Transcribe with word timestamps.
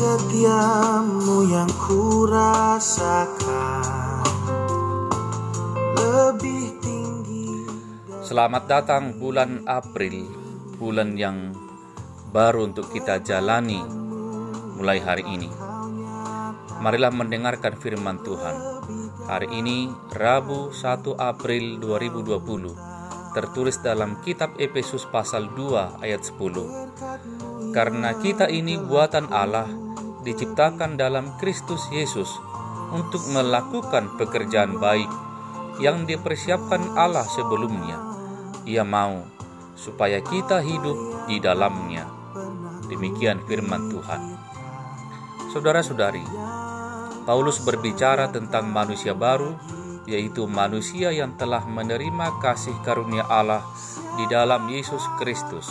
setiamu 0.00 1.44
yang 1.52 1.68
kurasakan 1.76 3.44
lebih 5.92 6.72
tinggi 6.80 7.68
Selamat 8.24 8.64
datang 8.64 9.20
bulan 9.20 9.68
April, 9.68 10.24
bulan 10.80 11.20
yang 11.20 11.52
baru 12.32 12.72
untuk 12.72 12.88
kita 12.88 13.20
jalani 13.20 13.84
mulai 14.80 15.04
hari 15.04 15.28
ini. 15.28 15.52
Marilah 16.80 17.12
mendengarkan 17.12 17.76
firman 17.76 18.24
Tuhan. 18.24 18.56
Hari 19.28 19.52
ini 19.52 19.92
Rabu 20.16 20.72
1 20.72 21.12
April 21.20 21.76
2020 21.76 23.36
tertulis 23.36 23.76
dalam 23.84 24.16
kitab 24.24 24.56
Efesus 24.56 25.04
pasal 25.12 25.52
2 25.52 26.00
ayat 26.00 26.24
10. 26.24 27.49
Karena 27.70 28.18
kita 28.18 28.50
ini 28.50 28.78
buatan 28.78 29.30
Allah 29.30 29.70
diciptakan 30.26 30.98
dalam 30.98 31.38
Kristus 31.38 31.86
Yesus 31.94 32.28
untuk 32.90 33.22
melakukan 33.30 34.18
pekerjaan 34.18 34.82
baik 34.82 35.08
yang 35.78 36.04
dipersiapkan 36.04 36.98
Allah 36.98 37.24
sebelumnya. 37.24 37.96
Ia 38.66 38.84
mau 38.84 39.24
supaya 39.78 40.20
kita 40.20 40.60
hidup 40.60 41.24
di 41.30 41.40
dalamnya. 41.40 42.04
Demikian 42.90 43.40
firman 43.46 43.88
Tuhan. 43.88 44.20
Saudara-saudari, 45.54 46.22
Paulus 47.24 47.62
berbicara 47.62 48.28
tentang 48.34 48.66
manusia 48.68 49.14
baru, 49.14 49.54
yaitu 50.10 50.50
manusia 50.50 51.14
yang 51.14 51.38
telah 51.38 51.62
menerima 51.64 52.42
kasih 52.42 52.74
karunia 52.82 53.22
Allah 53.30 53.62
di 54.18 54.26
dalam 54.26 54.66
Yesus 54.66 55.02
Kristus. 55.22 55.70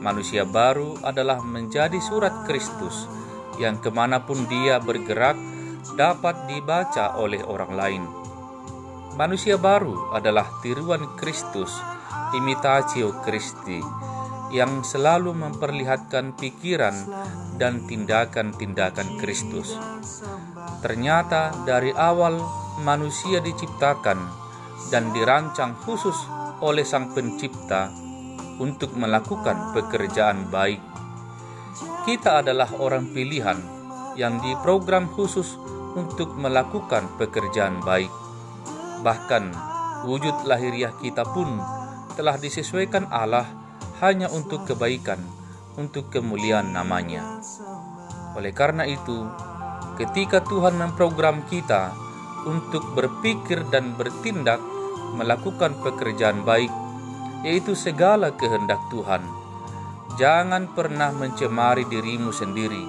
Manusia 0.00 0.44
baru 0.44 1.00
adalah 1.00 1.40
menjadi 1.40 1.96
surat 1.98 2.44
Kristus 2.44 3.08
yang 3.56 3.80
ke 3.80 3.88
mana 3.88 4.24
pun 4.28 4.44
dia 4.44 4.76
bergerak 4.76 5.36
dapat 5.96 6.44
dibaca 6.44 7.16
oleh 7.16 7.40
orang 7.40 7.72
lain. 7.72 8.04
Manusia 9.16 9.56
baru 9.56 10.12
adalah 10.12 10.60
tiruan 10.60 11.16
Kristus, 11.16 11.72
imitatio 12.36 13.16
Christi, 13.24 13.80
yang 14.52 14.84
selalu 14.84 15.32
memperlihatkan 15.32 16.36
pikiran 16.36 16.92
dan 17.56 17.88
tindakan-tindakan 17.88 19.16
Kristus. 19.16 19.72
Ternyata 20.84 21.64
dari 21.64 21.96
awal 21.96 22.36
manusia 22.84 23.40
diciptakan 23.40 24.20
dan 24.92 25.08
dirancang 25.16 25.72
khusus 25.80 26.28
oleh 26.60 26.84
Sang 26.84 27.16
Pencipta 27.16 28.05
untuk 28.58 28.96
melakukan 28.96 29.76
pekerjaan 29.76 30.48
baik 30.48 30.80
kita 32.06 32.38
adalah 32.38 32.70
orang 32.78 33.10
pilihan 33.10 33.58
yang 34.14 34.38
diprogram 34.38 35.10
khusus 35.10 35.58
untuk 35.98 36.38
melakukan 36.38 37.02
pekerjaan 37.18 37.82
baik. 37.82 38.08
Bahkan 39.02 39.44
wujud 40.06 40.46
lahiriah 40.46 40.94
kita 41.02 41.26
pun 41.26 41.58
telah 42.14 42.38
disesuaikan 42.38 43.10
Allah 43.10 43.44
hanya 43.98 44.30
untuk 44.30 44.64
kebaikan, 44.70 45.18
untuk 45.74 46.08
kemuliaan 46.14 46.70
namanya. 46.70 47.42
Oleh 48.38 48.54
karena 48.54 48.86
itu, 48.86 49.26
ketika 49.98 50.46
Tuhan 50.46 50.78
memprogram 50.78 51.42
kita 51.50 51.90
untuk 52.46 52.86
berpikir 52.94 53.66
dan 53.68 53.98
bertindak 53.98 54.62
melakukan 55.18 55.74
pekerjaan 55.82 56.46
baik, 56.46 56.70
yaitu 57.46 57.78
segala 57.78 58.34
kehendak 58.34 58.82
Tuhan, 58.90 59.22
Jangan 60.16 60.72
pernah 60.72 61.12
mencemari 61.12 61.84
dirimu 61.84 62.32
sendiri 62.32 62.80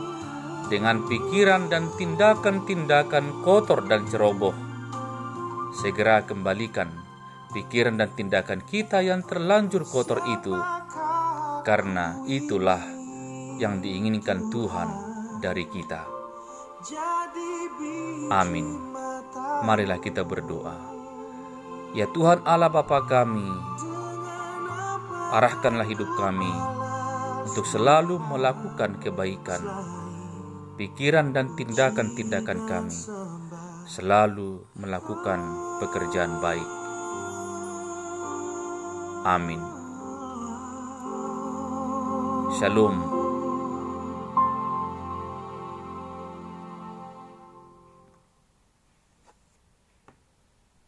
dengan 0.72 1.04
pikiran 1.12 1.68
dan 1.68 1.92
tindakan-tindakan 2.00 3.44
kotor 3.44 3.84
dan 3.84 4.08
ceroboh. 4.08 4.56
Segera 5.76 6.24
kembalikan 6.24 6.88
pikiran 7.52 8.00
dan 8.00 8.16
tindakan 8.16 8.64
kita 8.64 9.04
yang 9.04 9.28
terlanjur 9.28 9.84
kotor 9.84 10.24
itu, 10.24 10.56
karena 11.68 12.16
itulah 12.32 12.80
yang 13.60 13.84
diinginkan 13.84 14.48
Tuhan 14.48 14.90
dari 15.44 15.68
kita. 15.68 16.08
Amin. 18.32 18.68
Marilah 19.68 20.00
kita 20.00 20.24
berdoa. 20.24 20.96
Ya 21.92 22.08
Tuhan 22.16 22.40
Allah 22.48 22.72
Bapa 22.72 23.04
kami, 23.04 23.52
arahkanlah 25.34 25.84
hidup 25.84 26.08
kami 26.16 26.52
untuk 27.48 27.68
selalu 27.68 28.20
melakukan 28.20 29.00
kebaikan. 29.02 29.64
Pikiran 30.78 31.34
dan 31.34 31.58
tindakan-tindakan 31.58 32.60
kami 32.70 32.98
selalu 33.90 34.62
melakukan 34.78 35.42
pekerjaan 35.82 36.38
baik. 36.38 36.70
Amin. 39.26 39.60
Shalom 42.56 43.17